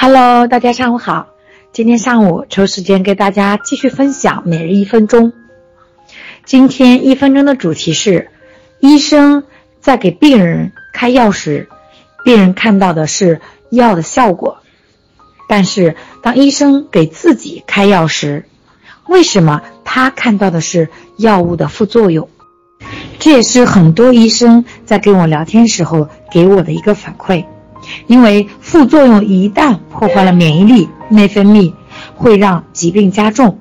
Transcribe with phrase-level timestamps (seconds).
[0.00, 1.26] Hello，大家上午好。
[1.72, 5.32] 今天上午抽时间给大家继续分享每日一分钟。
[6.44, 8.30] 今天一分钟的主题是：
[8.78, 9.42] 医生
[9.80, 11.68] 在给病人开药时，
[12.24, 13.40] 病人看到的是
[13.70, 14.58] 药的效果；
[15.48, 18.44] 但是当医生给自己开药时，
[19.08, 22.28] 为什么他看到的是药物的副作用？
[23.18, 27.44] 这也是很多医生在跟我聊天时候给我的一个反馈。
[28.06, 31.72] 因为副作用一旦破坏了免疫力、内分泌，
[32.14, 33.58] 会让疾病加重，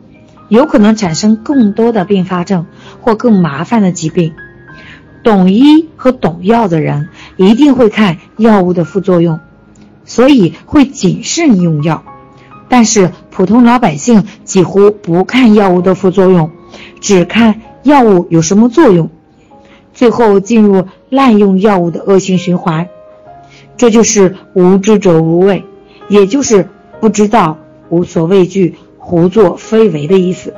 [0.50, 2.66] 有可能产生更多的并发症
[3.02, 4.34] 或更麻烦的疾病。
[5.24, 9.40] 懂医和懂药的人一定会看药物的副作用，
[10.06, 12.04] 所以会谨慎用药。
[12.70, 16.52] 但是普通老百姓几乎不看药物的副作用，
[17.02, 19.10] 只看药物有什么作用，
[19.94, 22.88] 最后进入滥用药物的恶性循环。
[23.78, 25.64] 这就是无知者无畏，
[26.10, 26.68] 也就是
[27.00, 27.58] 不知道、
[27.90, 30.54] 无所畏惧、胡作非为的意思。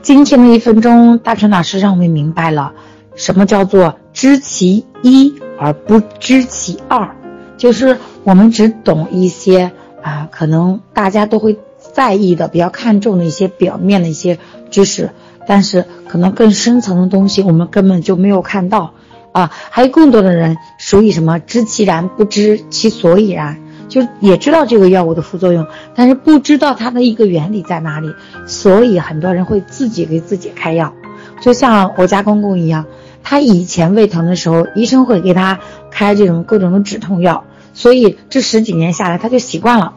[0.00, 2.72] 今天的一分钟，大成老师让我们明白了
[3.14, 7.14] 什么叫做知其一而不知其二，
[7.58, 14.38] 就是我们只懂一些啊，可能大家都会在意的、比较看重的一些表面的一些
[14.70, 15.10] 知识，
[15.46, 18.94] 但是可能更深层的东西，我们根本就没有看到。
[19.36, 28.14] 啊，还有更多的人属于什么知其然不知其所以然，就也知道这个药物的副作用，但是不知道它的一个原理在哪里，
[28.46, 30.94] 所以很多人会自己给自己开药，
[31.42, 32.86] 就像我家公公一样，
[33.22, 39.92] 他以前胃疼的时候，医生会给他开这种各种的止痛药，所以这十几年下来他就习惯了，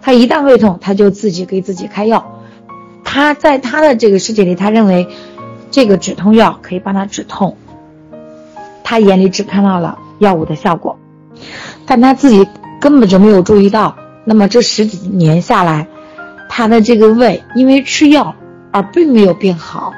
[0.00, 2.40] 他一旦胃痛他就自己给自己开药，
[3.04, 5.06] 他在他的这个世界里，他认为
[5.70, 7.58] 这个止痛药可以帮他止痛。
[8.90, 10.98] 他眼里只看到了药物的效果，
[11.86, 12.48] 但他自己
[12.80, 13.94] 根本就没有注意到。
[14.24, 15.86] 那么这十几年下来，
[16.48, 18.34] 他的这个胃因为吃药
[18.72, 19.92] 而并没有变好，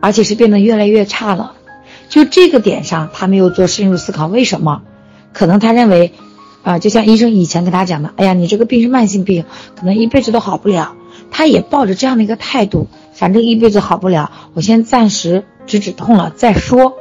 [0.00, 1.52] 而且是变得越来越差了。
[2.08, 4.82] 就这个点上，他没有做深入思考，为什么？
[5.32, 6.12] 可能他认为，
[6.64, 9.44] 啊，就像医生以前跟他讲的，哎呀，你这个病是慢性病，
[9.78, 10.96] 可能一辈子都好不了。
[11.30, 16.94] 他也抱着这样的一个态度，反正一辈子好不了，我先暂时止止痛了再说。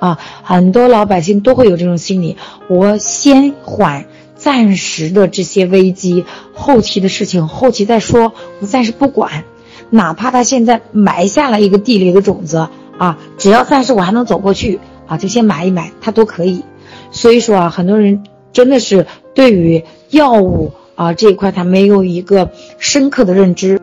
[0.00, 2.36] 啊，很多老百姓都会有这种心理，
[2.68, 6.24] 我先缓暂时的这些危机，
[6.54, 9.44] 后期的事情后期再说，我暂时不管，
[9.90, 12.66] 哪怕他现在埋下了一个地里的种子
[12.98, 16.64] 啊，只要暂时我还能走过去啊，就先埋一埋，他都可以。
[17.10, 23.78] 所以说啊，很多人真的是对于药物啊这一块，他没有一个深刻的认知，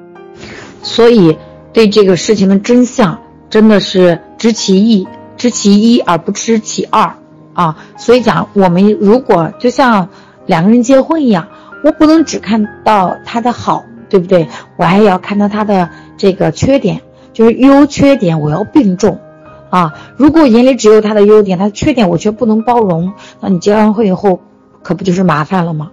[0.82, 1.38] 所以
[1.74, 5.08] 对这个事情的真相真的是知其一。
[5.38, 7.14] 知其一而不知其二
[7.54, 10.10] 啊，所以讲我们如果就像
[10.46, 11.48] 两个人结婚一样，
[11.84, 14.48] 我不能只看到他的好，对不对？
[14.78, 17.02] 我还要看到他的这个缺点，
[17.34, 19.20] 就是优缺点我要并重
[19.70, 19.94] 啊。
[20.18, 24.42] 如果眼里只有他的优点，他的缺点我却不能包容，那你结完婚以后
[24.84, 25.92] 可不就是麻烦了吗？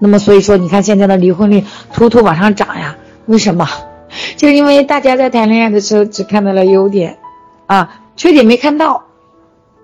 [0.00, 2.96] 那么所以说，你看现在的离婚率突突往上涨呀，
[3.26, 3.66] 为什么？
[4.36, 7.18] 就是因为大家在谈恋爱的时候只看到了优点
[7.66, 8.00] 啊。
[8.18, 9.04] 缺点没看到，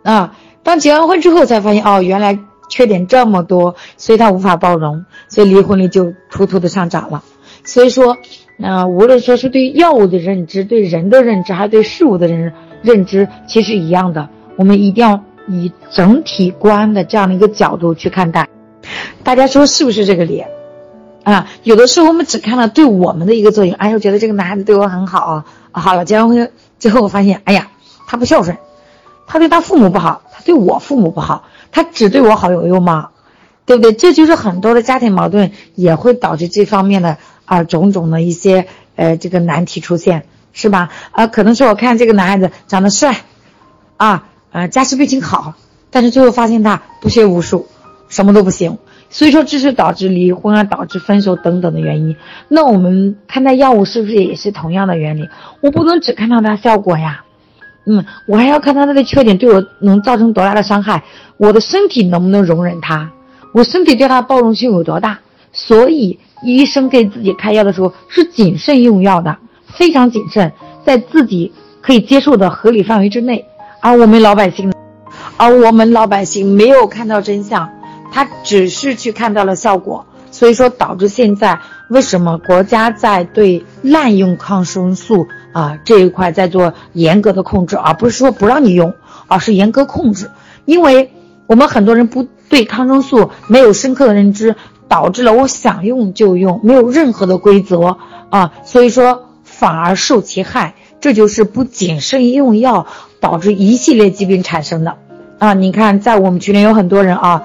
[0.02, 7.22] 啊，当结完婚之后才发现，哦，原来缺点这么多，所以他无法包容，所以离婚率就突突的上涨了。
[7.62, 8.18] 所以说，
[8.58, 12.52] 那无论说是对药物的认知、对人的认知，还是对事物的认
[12.82, 14.28] 认知，其实一样的。
[14.56, 18.48] 我们一定要以整体观的这样的一个角度去看待。
[19.22, 20.44] 大家说是不是这个理？
[21.22, 26.50] 啊，有的时候我们只看了对我们的一个作用，哎，我觉得这个男孩子对我很好，好了，结完婚
[26.80, 27.68] 之后我发现，哎呀。
[28.06, 28.56] 他不孝顺，
[29.26, 33.08] 他对他父母不好，他对我父母不好，他只对我好有用吗？
[33.66, 33.92] 对不对？
[33.92, 37.16] 这就是很多的家庭矛盾也会导致这方面的
[37.46, 40.90] 啊种种的一些呃这个难题出现，是吧？
[41.12, 43.16] 啊，可能是我看这个男孩子长得帅，
[43.96, 45.54] 啊呃家世背景好，
[45.90, 47.66] 但是最后发现他不学无术，
[48.10, 48.76] 什么都不行，
[49.08, 52.16] 所以说这是导致离婚啊、导致分手等等的原因。
[52.48, 55.30] 那我们看待药物是不是也是同样的原理？
[55.62, 57.23] 我不能只看到它效果呀。
[57.86, 61.02] 嗯，我还要看他的缺点对我能造成多大的伤害，
[61.36, 63.10] 我的身体能不能容忍他，
[63.52, 65.18] 我身体对他包容性有多大？
[65.52, 69.36] 所以医生给自己开药的时候是谨慎用药的，
[69.66, 70.50] 非常谨慎，
[70.84, 71.52] 在自己
[71.82, 73.44] 可以接受的合理范围之内。
[73.80, 74.72] 而我们老百姓，
[75.36, 77.70] 而我们老百姓没有看到真相，
[78.10, 81.58] 他只是去看到了效果，所以说导致现在
[81.90, 85.28] 为什么国家在对滥用抗生素？
[85.54, 88.92] 啊，这一块在做严格的控制，而不是说不让你用，
[89.26, 90.30] 而是严格控制。
[90.66, 91.10] 因为
[91.46, 94.54] 我们很多人不对抗生素没有深刻的认知，
[94.88, 97.96] 导致了我想用就用，没有任何的规则
[98.28, 100.74] 啊，所以说反而受其害。
[101.00, 102.86] 这就是不谨慎用药
[103.20, 104.96] 导致一系列疾病产生的
[105.38, 105.52] 啊！
[105.52, 107.42] 你看，在我们群里有很多人啊，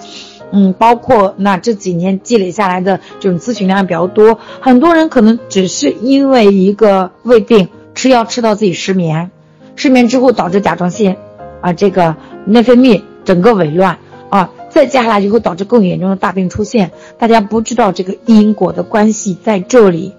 [0.53, 7.67] 嗯，包括那这几年积累下来的这种咨询量比较多，很多人可能只是因为一个胃病
[7.99, 9.29] 吃药吃到自己失眠，
[9.75, 11.17] 失眠之后导致甲状腺
[11.59, 12.15] 啊这个
[12.45, 13.97] 内分泌整个紊乱
[14.29, 16.91] 啊，再接下来就会导致更严重的大病出现。
[17.17, 20.13] 大家不知道这个因果的关系在这里。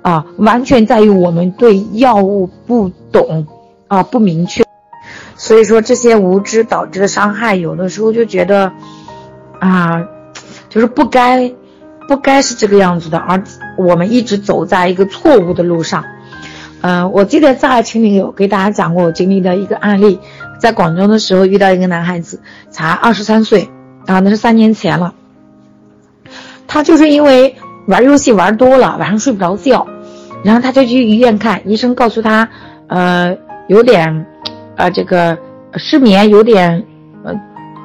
[0.00, 3.46] 啊，完全在于我们对药物不懂，
[3.88, 4.64] 啊不明确，
[5.36, 8.72] 所以说这些无知导致的伤害，有的时候就觉得，
[9.58, 10.00] 啊，
[10.70, 11.52] 就是不该，
[12.06, 13.42] 不该是这个样子的，而
[13.76, 16.02] 我们一直走在一个错误的路上。
[16.80, 20.18] 嗯，我记得在群里有给大家讲过我经历的一个案例，
[20.58, 22.40] 在广州的时候遇到一个男孩子，
[22.70, 23.68] 才二十三岁，
[24.06, 25.14] 啊，那是三年前了，
[26.66, 27.54] 他就是因为。
[27.88, 29.86] 玩游戏玩多了，晚上睡不着觉，
[30.44, 32.46] 然后他就去医院看医生，告诉他，
[32.86, 33.34] 呃，
[33.68, 34.26] 有点，
[34.76, 35.38] 呃，这个
[35.76, 36.84] 失眠，有点，
[37.24, 37.32] 呃，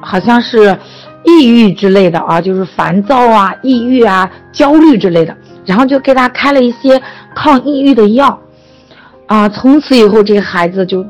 [0.02, 0.78] 好像是
[1.24, 7.00] 抑郁之类的啊，就是烦躁啊、抑郁啊、焦虑之类的，然后就给他开了一些
[7.34, 8.38] 抗抑郁的药，
[9.26, 11.04] 啊，从此以后这个孩子就，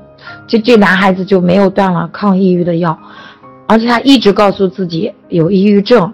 [0.47, 2.99] 就这男孩子就没有断了抗抑郁的药，
[3.67, 6.13] 而且他一直告诉自己有抑郁症，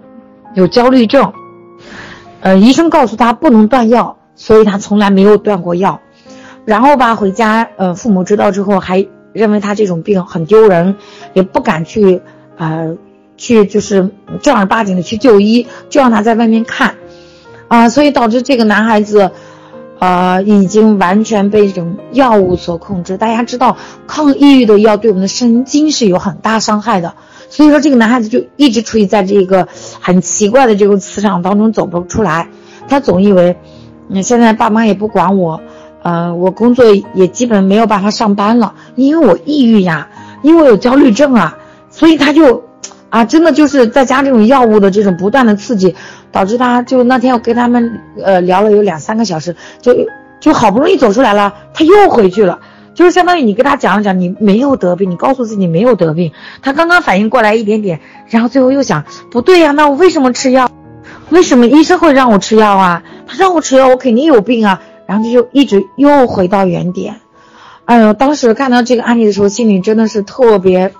[0.55, 1.31] 有焦虑症。
[2.41, 5.99] 呃，医生告诉他不能断药，所以他从来没有断过药。
[6.65, 10.95] 然后吧，回家，呃，父母知道之后还认为他这种病很丢人，
[11.33, 12.19] 也不敢去，
[12.57, 12.97] 呃，
[13.37, 14.09] 去就是
[14.41, 16.95] 正儿八经的去就医，就让他在外面看，
[17.67, 19.31] 啊，所以导致这个男孩子，
[20.01, 23.17] 呃，已经完全被这种药物所控制。
[23.17, 23.77] 大家知道，
[24.07, 27.13] 抗抑郁的药对我们的神经是有很大伤害的。
[27.49, 29.67] 所以说，这个男孩子就一直处于在这个
[29.99, 32.49] 很奇怪的这个磁场当中走不出来。
[32.87, 33.55] 他总以为，
[34.09, 35.61] 嗯现在爸妈也不管我，
[36.01, 36.83] 呃，我工作
[37.13, 40.09] 也基本没有办法上班了，因为我抑郁呀，
[40.41, 41.55] 因为我有焦虑症啊。
[41.91, 42.63] 所以他就，
[43.11, 45.93] 啊，真的就是在加这种药物的这种不断的刺激，
[46.31, 49.93] 导致他就那天我跟他们呃聊了有两三个小时，就
[50.39, 52.59] 就好不容易走出来了，他又回去了。
[52.93, 56.31] 就是相当于你跟他讲了讲，你没有得病，你告诉自己没有得病，
[56.61, 57.99] 他刚刚反应过来一点点，
[58.29, 60.69] 然后最后又想，不对呀，那我为什么吃药？
[61.29, 63.03] 为什么医生会让我吃药啊？
[63.27, 64.81] 他让我吃药，我肯定有病啊。
[65.05, 67.15] 然后他就一直又回到原点。
[67.85, 70.93] 哎呦，当时看到这个案例的时候，心里真的是特别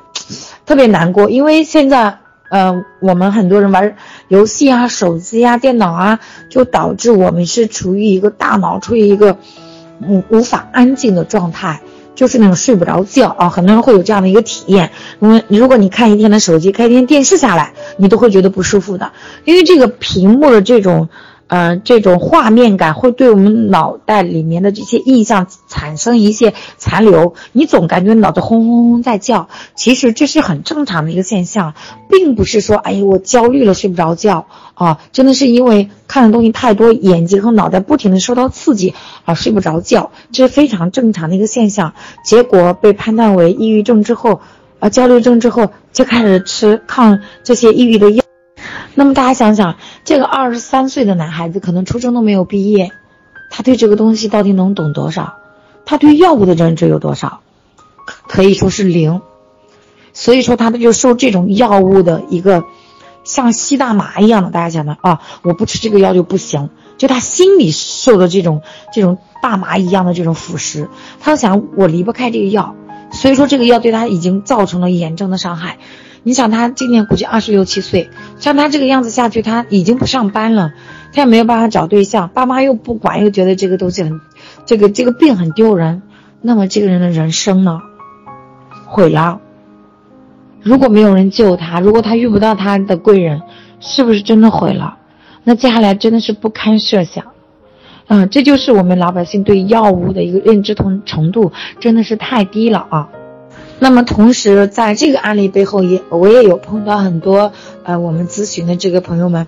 [0.66, 2.18] 特别难过，因为现在，
[2.50, 3.96] 呃，我们很多人玩
[4.28, 6.20] 游戏啊、手机啊、电脑啊，
[6.50, 9.38] 就导致我们是处于一个大脑处于一个。
[10.04, 11.80] 无无法安静的状态，
[12.16, 14.90] 就是那种睡不着觉啊，很多人会有这样的一个体验。
[15.20, 19.12] 因为如果你看一天的手机，看一天电视下来，你都会觉得不舒服的，
[19.46, 21.08] 因为这个屏幕的这种。
[21.52, 29.50] 呃，这种画面感会对我们脑袋里面的这些印象产生一些残留，你总感觉脑子轰轰轰在叫。
[29.76, 31.74] 其实这是很正常的一个现象，
[32.10, 38.94] 并不是说，哎，我焦虑了睡不着觉啊，真的是因为看的东西太多，眼睛和脑袋不停的受到刺激
[39.26, 41.94] 啊，睡不着觉，这是非常正常的一个现象。
[42.24, 44.40] 结果被判断为抑郁症之后，
[44.80, 48.21] 啊，焦虑症之后，就开始吃抗这些抑郁的药。
[48.94, 52.92] 那么大家想想，这个二十三岁的男孩子可能初中都没有毕业，
[53.50, 55.36] 他对这个东西到底能懂多少？
[55.86, 57.40] 他对药物的认知有多少？
[58.28, 59.22] 可以说是零。
[60.14, 62.66] 所以说他就受这种药物的一个
[63.24, 68.62] 像吸大麻一样的，大家想的啊，我不吃这个药就不行，就他心里受的这种
[68.94, 70.90] 这种大麻一样的这种腐蚀，
[71.22, 72.76] 他想我离不开这个药，
[73.14, 75.78] 所以说这个药对他已经造成了严重的伤害。
[76.24, 80.74] 你想他今年估计二十六七岁，像他这个样子下去，他已经不上班了，
[81.14, 84.22] 他也没有办法找对象，爸妈又不管，又觉得这个东西很，
[84.66, 86.04] 这个这个病很丢人，
[86.42, 87.82] 那么这个人的人生呢，
[88.86, 89.40] 毁了。
[90.62, 93.42] 如果没有人救他，如果他遇不到他的贵人，
[93.80, 95.00] 是不是真的毁了？
[95.44, 97.26] 那接下来真的是不堪设想。
[98.08, 103.10] 嗯，这就是我们老百姓对药物的一个认知同程度，真的是太低了啊。
[103.84, 107.52] 那么同时，在这个案例背后，也我也有碰到很多
[107.84, 109.48] 呃，我们咨询的这个朋友们，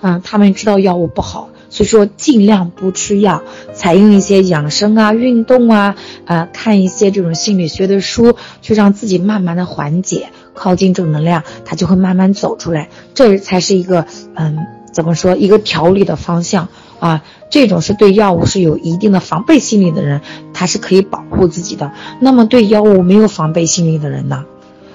[0.00, 3.42] 嗯，他们知道药物不好，所以说尽量不吃药，
[3.74, 5.96] 采用一些养生啊、运动啊，
[6.26, 14.58] 呃，看一些这种心理学的书，去让自己慢慢的缓解，靠近正能量，他就会慢慢走出来，这才是一个嗯，
[14.92, 16.68] 怎么说一个调理的方向。
[17.02, 20.20] 啊，这种是对药物是有一定的防备心理的人，
[20.54, 21.90] 他是可以保护自己的。
[22.20, 24.44] 那么对药物没有防备心理的人呢？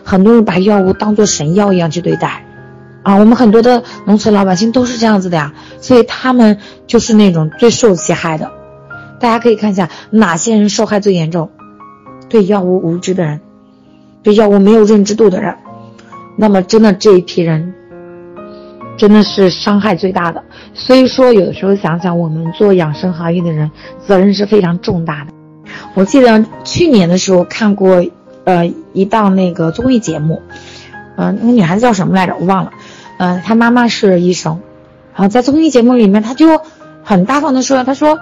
[0.05, 2.45] 很多人把药物当做神药一样去对待，
[3.03, 8.49] 啊，我们很多的农村老百姓都是这样子的呀，所以他们就是那种最受其害的。
[9.19, 11.49] 大家可以看一下哪些人受害最严重，
[12.29, 13.41] 对药物无知的人，
[14.23, 15.55] 对药物没有认知度的人，
[16.37, 17.73] 那么真的这一批人，
[18.97, 20.43] 真的是伤害最大的。
[20.73, 23.71] 所以说，有的时候想想，我们做养生行业的人，
[24.05, 25.31] 责任是非常重大的。
[25.93, 28.03] 我记得去年的时候看过，
[28.45, 30.41] 呃，一档那个综艺节目，
[31.17, 32.35] 嗯，那个女孩子叫什么来着？
[32.39, 32.71] 我忘了。
[33.17, 34.59] 嗯，她妈妈是医生，
[35.13, 36.61] 然后在综艺节目里面，她就
[37.03, 38.19] 很大方的说：“她说，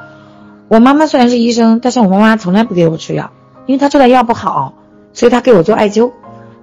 [0.68, 3.30] 我妈妈虽然是医生，但是我妈妈从来不给我吃药，
[3.66, 4.74] 因为她知道药不好，
[5.14, 6.12] 所以她给我做艾灸。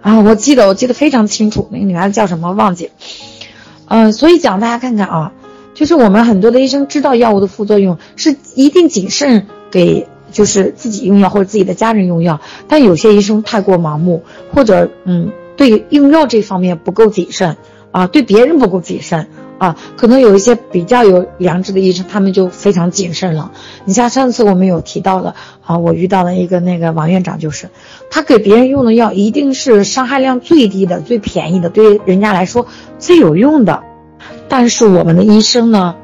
[0.00, 2.90] 啊，我记得我记得非常清楚，那个女孩子叫什么忘记。
[3.92, 5.32] 嗯，所以讲大家看看啊，
[5.74, 17.58] 就是我们很多的医生知道药物的副作用，是一定谨慎给。”就是自己用药或者自己的家人用药，但有些医生太过盲目，或者嗯，对用药这方面不够谨慎
[17.90, 19.26] 啊，对别人不够谨慎
[19.62, 23.52] 啊，可能有一些比较有良知的医生，他们就非常谨慎了。
[23.84, 27.68] 你像上次我们有提到的啊，我遇到的一个那个王院长，就是
[28.10, 32.66] 他给别人用的药一定是伤害量最低的、最便宜的，对人家来说
[32.98, 33.84] 最有用的，
[34.48, 35.94] 但是我们的医生呢？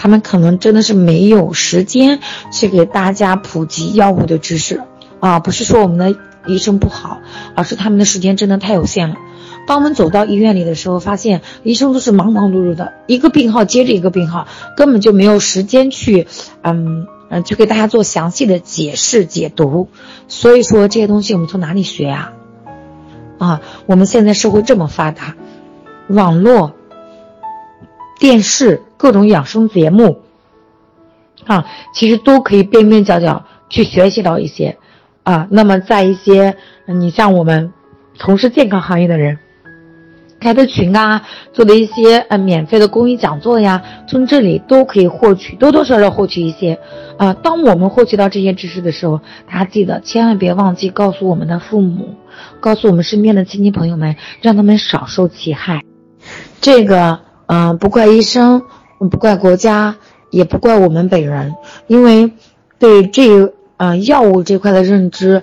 [0.00, 2.20] 他们可能真的是没有时间
[2.52, 4.80] 去给大家普及药物的知识
[5.18, 7.18] 啊，不是说我们的医生不好，
[7.56, 9.16] 而是他们的时间真的太有限了。
[9.68, 14.48] 当我们走到医院里的时候，发现医生都是忙忙碌碌的，一个病号接着一个病号，
[14.78, 16.26] 根本就没有时间去，
[16.62, 19.88] 嗯嗯，去给大家做详细的解释解读。
[20.26, 22.32] 所以说这些东西我们从哪里学呀？
[23.36, 25.36] 啊，我们现在社会这么发达，
[26.08, 26.72] 网络。
[28.18, 30.22] 电视各种养生节目，
[31.46, 34.76] 啊，其实都可以边边角角去学习到一些，
[35.22, 36.56] 啊，那么在一些
[36.86, 37.72] 你像我们
[38.16, 39.38] 从事健康行业的人
[40.40, 46.78] 开的群啊，做的一些呃免费的公益讲座呀，从这里都可以获取多多少少获取一些，
[47.16, 52.14] 啊，当我们获取到这些知识的时候，大家记得千万别忘记告诉我们的父母，
[52.60, 55.82] 告诉我们身边的亲戚朋友们，让他们少受其害，
[56.60, 57.20] 这个。
[57.50, 58.60] 嗯，不怪医生，
[58.98, 59.96] 不怪国家，
[60.28, 61.54] 也不怪我们本人，
[61.86, 62.30] 因为
[62.78, 65.42] 对这呃药物这块的认知，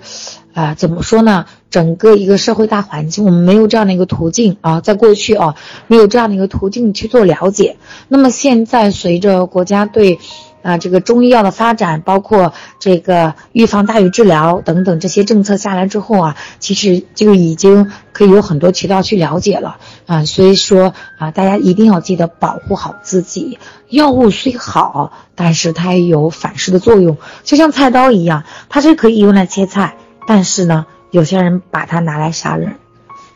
[0.54, 1.46] 啊，怎么说呢？
[1.70, 5.54] 整个一个社会大环境，我们没有这样的一个途径啊，在过去啊，
[5.86, 7.76] 没有这样的一个途径去做了解。
[8.08, 10.18] 那么现在随着国家对。
[10.62, 20.24] 啊，这个中医药的发展，包括这个预防大于治疗等等这些政策下来之后啊，其实就已经可以有很多渠道去了解了啊。
[20.24, 23.60] 所以说啊，大家一定要记得保护好自己。
[23.88, 29.96] 药物虽好，但是它也有反噬的作用，就像菜刀一样，它是可以用来切菜，
[30.26, 32.76] 但是呢，有些人把它拿来杀人。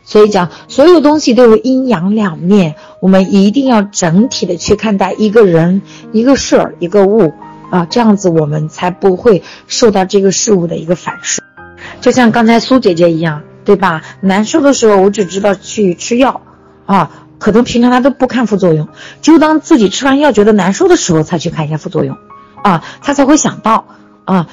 [0.03, 7.31] 所以讲，所有东西都有阴阳两面，我们一定要整体的去看待一个人、一个事儿、一个物
[7.69, 11.41] 啊，这样子我们才不会受到这个事物的一个反噬。
[12.01, 14.01] 就像刚才苏姐姐一样，对吧？
[14.21, 16.41] 难受的时候，我只知道去吃药
[16.87, 18.89] 啊，可能平常她都不看副作用，
[19.21, 22.17] 只有当自己吃完药觉得难受的时候，才去看一下副作用
[22.63, 23.85] 啊，她才会想到
[24.25, 24.47] 啊。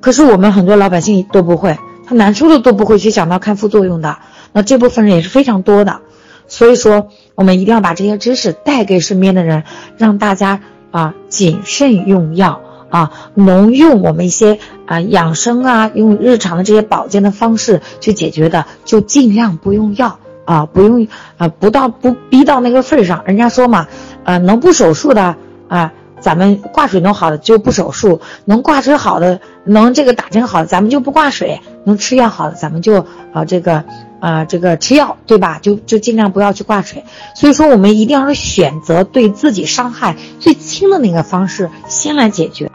[0.00, 1.76] 可是我们很多老百姓都不会，
[2.12, 4.18] 难受的都不会去想到看副作用的。
[4.52, 6.00] 那这部分人也是非常多的，
[6.46, 9.64] 所以说我们一定要把这些知识带给身边的人，
[9.96, 23.22] 让大家啊谨慎用药啊，能用我们一些啊养生啊，用日常的这些保健的方式去解决的，就尽量不用药啊，不用啊，不到不逼到那个份上。
[23.24, 23.86] 人家说嘛，
[24.24, 25.36] 呃，能不手术的
[25.68, 33.84] 啊，咱们挂水能好的就不手术；能挂水好的，能这个打针好的，咱们就不挂水；能吃药好的，咱们就啊这个。
[34.22, 35.58] 啊，这个吃药对吧？
[35.60, 37.02] 就就尽量不要去挂水。
[37.34, 42.70] 所以说，我们一定要是选择对自己伤害最轻的那个方式先来解决，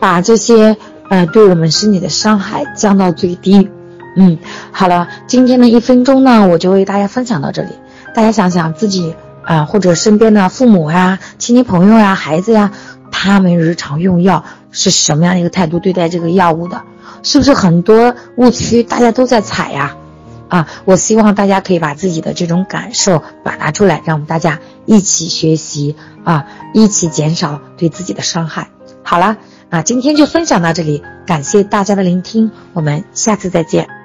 [0.00, 0.76] 把这些
[1.08, 3.70] 呃对我们身体的伤害降到最低。
[4.16, 4.38] 嗯，
[4.72, 7.68] 好了，今天的一分钟呢，我就为大家分享到这里。
[8.12, 9.14] 大家想想自己
[9.44, 12.72] 啊，或者身边的父母呀、亲戚朋友呀、孩子呀，
[13.12, 16.82] 他们日常用药是什么样的一个态度对待这个药物的？
[17.22, 19.96] 是不是很多误区大家都在踩呀？
[20.48, 28.70] 啊，我希望大家可以把自己的这种感受表达出来，让我们大家一起学习啊，一起减少对自己的伤害。
[29.04, 29.36] 好了，
[29.68, 33.99] 那今天就分享到这里，感谢大家的聆听，我们下次再见。